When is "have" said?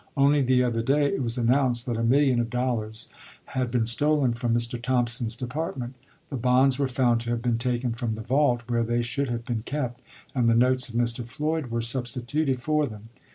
7.29-7.43, 9.29-9.45